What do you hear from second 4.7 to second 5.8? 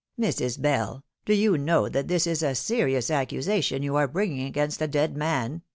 a dead man